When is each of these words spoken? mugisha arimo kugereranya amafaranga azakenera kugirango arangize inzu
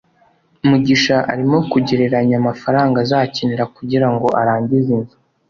mugisha 0.69 1.17
arimo 1.31 1.57
kugereranya 1.71 2.35
amafaranga 2.41 2.95
azakenera 3.05 3.63
kugirango 3.75 4.27
arangize 4.41 4.89
inzu 4.97 5.17